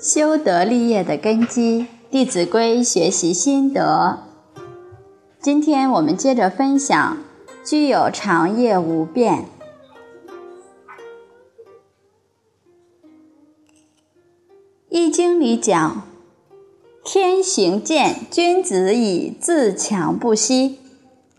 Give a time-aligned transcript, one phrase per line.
[0.00, 4.20] 修德立业的根基，《弟子规》学习心得。
[5.42, 7.18] 今天我们接着分享：
[7.62, 9.44] 居有长业无变。
[14.88, 16.08] 《易经》里讲
[17.04, 20.78] ：“天行健，君子以自强不息。”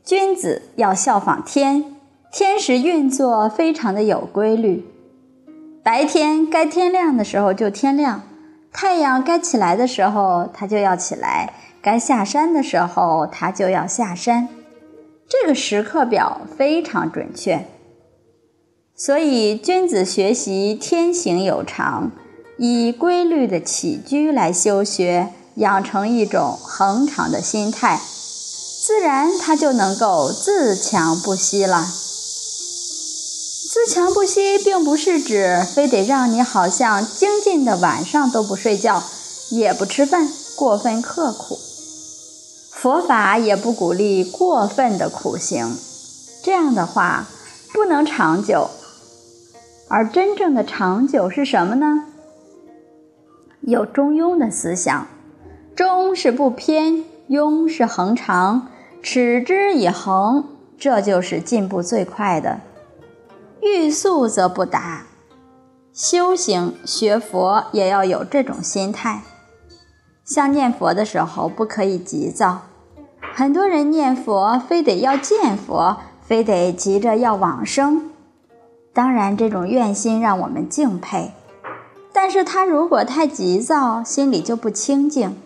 [0.05, 1.95] 君子要效仿天，
[2.31, 4.85] 天时运作非常的有规律。
[5.81, 8.21] 白天该天亮的时候就天亮。
[8.73, 14.47] 太阳该起来的时候，它就要起来；该下山的时候，它就要下山。
[15.27, 17.65] 这个时刻表非常准确。
[18.95, 22.11] 所以，君子学习天行有常，
[22.57, 27.99] 以规律的起居来修学，养成一种恒常的心态，
[28.85, 31.85] 自然他就能够自强不息了。
[33.83, 39.01] 自强不息，并不是指非得让你好像精进的晚上都不睡觉，
[39.49, 41.57] 也不吃饭，过分刻苦。
[42.69, 45.75] 佛法也不鼓励过分的苦行，
[46.43, 47.25] 这样的话
[47.73, 48.69] 不能长久。
[49.87, 52.05] 而真正的长久是什么呢？
[53.61, 55.07] 有中庸的思想，
[55.75, 58.67] 中是不偏，庸是恒长，
[59.01, 60.45] 持之以恒，
[60.77, 62.61] 这就是进步最快的。
[63.61, 65.03] 欲速则不达，
[65.93, 69.21] 修行学佛也要有这种心态。
[70.25, 72.61] 像念佛的时候，不可以急躁。
[73.33, 78.09] 很多人念佛，非得要见佛，非得急着要往生。
[78.93, 81.31] 当然，这种愿心让我们敬佩。
[82.11, 85.37] 但是他如果太急躁，心里就不清净。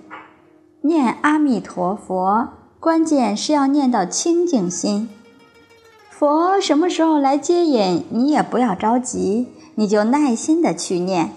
[0.82, 2.48] 念阿弥陀佛，
[2.80, 5.10] 关键是要念到清净心。
[6.18, 11.36] 佛什么时候来接引，你也不要着急，你就耐心的去念，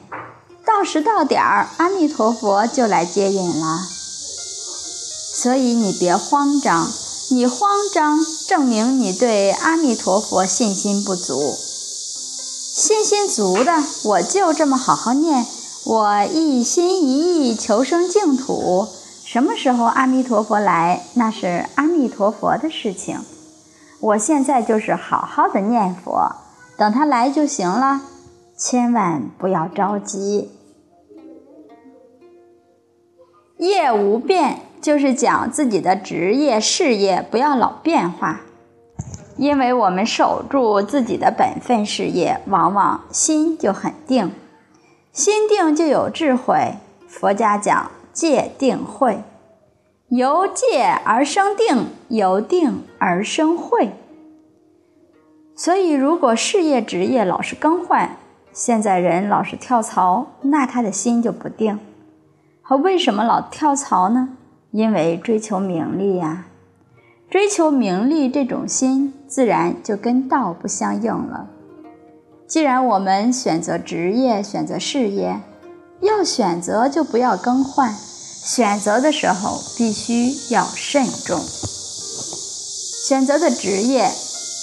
[0.65, 3.81] 到时到点儿，阿弥陀佛就来接引了。
[5.35, 6.87] 所以你别慌张，
[7.33, 11.57] 你慌张证明你对阿弥陀佛信心不足。
[12.77, 15.45] 信心足的，我就这么好好念，
[15.87, 18.87] 我一心一意求生净土。
[19.25, 23.19] 什么时候阿弥陀佛来，那是阿弥陀佛的事情。
[24.01, 26.37] 我现在就是好好的念佛，
[26.77, 28.01] 等他来就行了，
[28.57, 30.53] 千万不要着急。
[33.57, 38.43] 业无变，就是讲自己的职业事业不要老变化，
[39.37, 44.31] 因为我们守住自己的本分事业，往往心就很定，
[45.13, 46.75] 心定就有智慧。
[47.09, 49.25] 佛家讲戒定慧。
[50.09, 53.93] 由戒而生定，由定而生慧。
[55.55, 58.17] 所以，如果事业职业老是更换，
[58.51, 61.79] 现在人老是跳槽，那他的心就不定。
[62.63, 64.31] 和为什么老跳槽呢？
[64.71, 66.47] 因为追求名利呀。
[67.29, 71.49] 追求名利这种心，自然就跟道不相应了。
[72.47, 75.41] 既然我们选择职业，选择事业，
[76.01, 77.93] 要选择就不要更换。
[78.45, 81.45] 选择的时候必须要慎重，
[83.05, 84.11] 选择的职业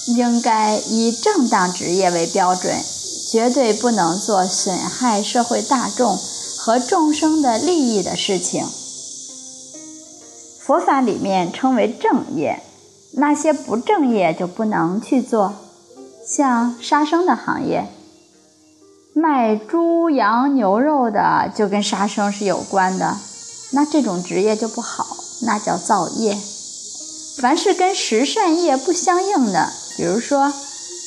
[0.08, 2.75] 应该以正当职业为标准，
[3.30, 6.18] 绝对不能做损害社会大众
[6.58, 8.66] 和众生的利益的事情。
[10.59, 12.63] 佛法里面称为正业，
[13.13, 15.53] 那些不正业就不能去做，
[16.28, 17.88] 像杀生的行业，
[19.13, 23.16] 卖猪羊牛肉的就跟杀生是有关的。
[23.75, 26.38] 那这种职业就不好，那叫造业。
[27.38, 30.52] 凡是跟十善业不相应的，比如说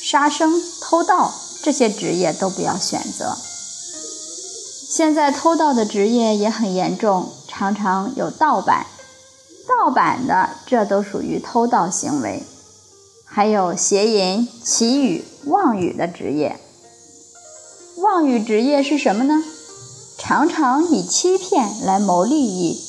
[0.03, 3.35] 杀生、偷盗这些职业都不要选择。
[4.87, 8.85] 现在偷盗的职业也很严重，常常有盗版，
[9.67, 12.43] 盗版的这都属于偷盗行为。
[13.25, 16.59] 还有邪淫、祈语、妄语的职业。
[17.97, 19.43] 妄语职业是什么呢？
[20.29, 22.79] 常常以欺骗来谋利益，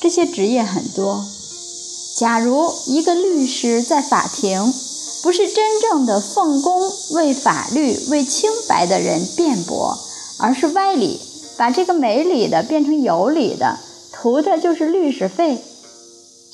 [0.00, 1.24] 这些职业很多。
[2.16, 4.72] 假如一个律师在法庭，
[5.20, 9.98] 不是真正的奉公为法律、为清白的人辩驳，
[10.38, 11.18] 而是歪理，
[11.56, 13.80] 把这个没理的变成有理的，
[14.12, 15.58] 图的就是律师费，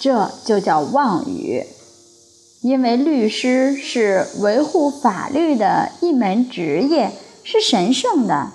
[0.01, 1.67] 这就叫妄语。
[2.63, 7.13] 因为律师是维护法律的一门职业，
[7.45, 8.53] 是神圣的。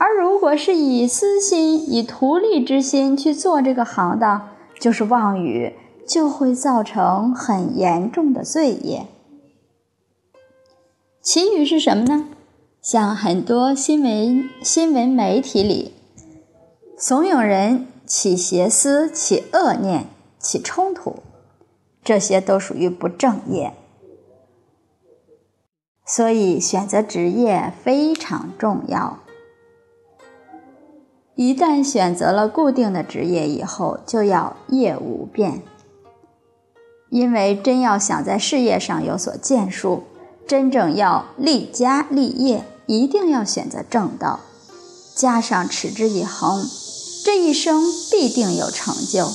[0.00, 4.48] 而如果是以私心、以图利之心去做这个行当，
[4.80, 5.74] 就是妄语，
[6.08, 9.04] 就会造成很严重的罪业。
[11.20, 12.28] 祈语是什么呢？
[12.80, 15.92] 像很多新闻新闻媒体里，
[16.96, 20.06] 怂恿人起邪思、起恶念、
[20.38, 21.16] 起冲突，
[22.02, 23.74] 这些都属于不正业。
[26.06, 29.18] 所以，选择职业非常重要。
[31.40, 35.62] 一旦选择了固定的职业以后，就要业无变。
[37.08, 40.02] 因为真要想在事业上有所建树，
[40.46, 44.40] 真正要立家立业，一定要选择正道，
[45.14, 46.68] 加上持之以恒，
[47.24, 49.26] 这一生必定有成就。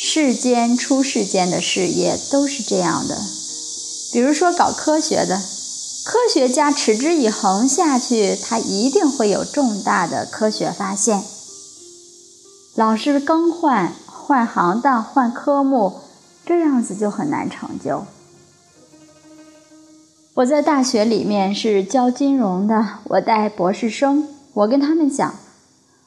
[0.00, 3.16] 世间出世间的事业都是这样的。
[4.12, 5.40] 比如说搞科学的，
[6.04, 11.22] 科学家持之以恒下去，他一定会有重大的科学发现。
[12.74, 16.00] 老是更换、换行当、换科目，
[16.46, 18.04] 这样子就很难成就。
[20.34, 25.34] 我在大学里面是教金融的，我带博士生，我跟他们讲，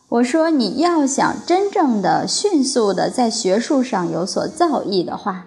[0.10, 5.46] 我说你要想真正的、迅速的在学术上有所造诣的话，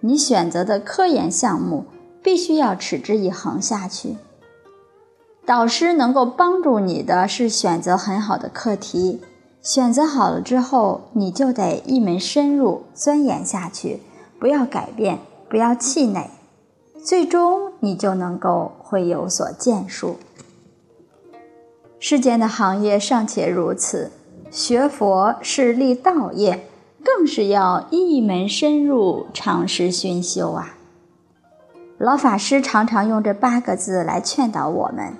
[0.00, 1.84] 你选择的科研项目。
[2.24, 4.16] 必须要持之以恒下去。
[5.46, 9.20] 导师能够帮助你的是选择很好的课题，
[9.60, 14.00] 选择好了之后，你就得一门深入钻研下去，
[14.40, 15.18] 不要改变，
[15.50, 16.30] 不要气馁，
[17.04, 20.16] 最终你就能够会有所建树。
[21.98, 24.10] 世间的行业尚且如此，
[24.50, 26.66] 学佛是立道业，
[27.04, 30.78] 更是要一门深入，长时熏修啊。
[32.04, 35.14] 老法师常常用这八个字来劝导我们：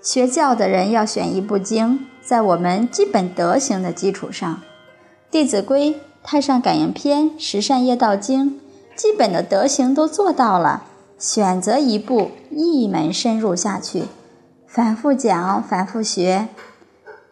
[0.00, 4.54] 学教的人要选一部经，在我们基本德行的基础上，
[5.28, 5.90] 《弟子规》
[6.22, 8.50] 《太上感应篇》《十善业道经》，
[8.94, 10.84] 基本的德行都做到了，
[11.18, 14.04] 选择一部，一门深入下去，
[14.68, 16.46] 反复讲，反复学，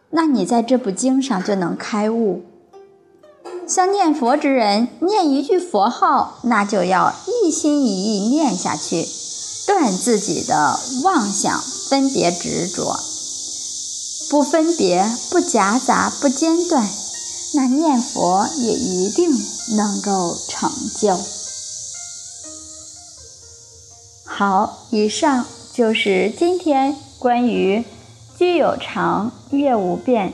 [0.09, 2.43] 那你在这部经上就能开悟。
[3.65, 7.13] 像念佛之人，念一句佛号，那就要
[7.51, 9.09] 一心一意念下去，
[9.67, 12.97] 断自己的妄想、分别执着，
[14.29, 16.89] 不分别、不夹杂、不间断，
[17.55, 19.29] 那念佛也一定
[19.75, 21.19] 能够成就。
[24.23, 27.83] 好，以上就是今天关于
[28.39, 30.31] 居有常，业无变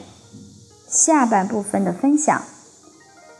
[0.87, 2.43] 下半部分的分享。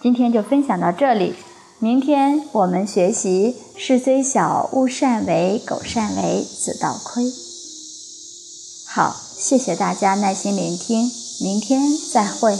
[0.01, 1.35] 今天就分享到这里，
[1.79, 7.31] 明天我们学习“事虽小，勿擅为；苟擅为，子道亏”。
[8.89, 12.57] 好，谢谢大家耐心聆听，明天再会。